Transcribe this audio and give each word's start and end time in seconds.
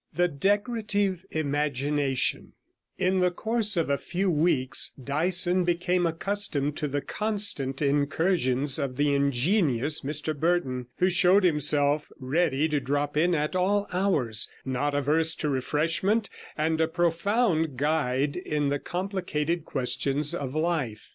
THE 0.15 0.27
DECORATIVE 0.27 1.27
IMAGINATION 1.29 2.53
In 2.97 3.19
the 3.19 3.29
course 3.29 3.77
of 3.77 3.87
a 3.87 3.99
few 3.99 4.31
weeks 4.31 4.93
Dyson 4.95 5.63
became 5.63 6.07
accustomed 6.07 6.75
to 6.77 6.87
the 6.87 7.01
constant 7.01 7.83
incursions 7.83 8.79
of 8.79 8.95
the 8.97 9.13
ingenious 9.13 10.01
Mr 10.01 10.35
Burton, 10.35 10.87
who 10.97 11.07
showed 11.11 11.43
himself 11.43 12.11
ready 12.19 12.67
to 12.69 12.79
drop 12.79 13.15
in 13.15 13.35
at 13.35 13.55
all 13.55 13.85
hours, 13.93 14.49
not 14.65 14.95
averse 14.95 15.35
to 15.35 15.49
refreshment, 15.49 16.31
and 16.57 16.81
a 16.81 16.87
profound 16.87 17.77
guide 17.77 18.35
in 18.37 18.69
the 18.69 18.79
complicated 18.79 19.65
questions 19.65 20.33
of 20.33 20.55
life. 20.55 21.09